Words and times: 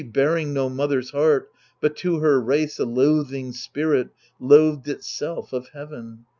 Bearing 0.13 0.51
no 0.51 0.67
mother's 0.67 1.11
heart, 1.11 1.51
but 1.79 1.95
to 1.97 2.17
her 2.21 2.41
race 2.41 2.79
A 2.79 2.85
loathing 2.85 3.51
spirit, 3.51 4.09
loathed 4.39 4.87
itself 4.87 5.53
of 5.53 5.67
heaven 5.73 6.25